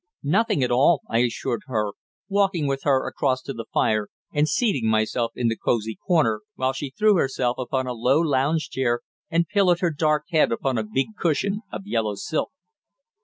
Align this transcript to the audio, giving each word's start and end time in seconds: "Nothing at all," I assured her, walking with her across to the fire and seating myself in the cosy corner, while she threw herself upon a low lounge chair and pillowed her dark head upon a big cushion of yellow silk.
"Nothing 0.23 0.63
at 0.63 0.71
all," 0.71 1.03
I 1.07 1.19
assured 1.19 1.61
her, 1.67 1.91
walking 2.27 2.65
with 2.65 2.81
her 2.85 3.05
across 3.07 3.43
to 3.43 3.53
the 3.53 3.67
fire 3.71 4.07
and 4.33 4.49
seating 4.49 4.87
myself 4.89 5.31
in 5.35 5.47
the 5.47 5.55
cosy 5.55 5.93
corner, 6.07 6.41
while 6.55 6.73
she 6.73 6.89
threw 6.89 7.17
herself 7.17 7.59
upon 7.59 7.85
a 7.85 7.93
low 7.93 8.19
lounge 8.19 8.69
chair 8.69 9.01
and 9.29 9.47
pillowed 9.47 9.81
her 9.81 9.91
dark 9.91 10.23
head 10.31 10.51
upon 10.51 10.79
a 10.79 10.83
big 10.91 11.09
cushion 11.19 11.61
of 11.71 11.85
yellow 11.85 12.15
silk. 12.15 12.49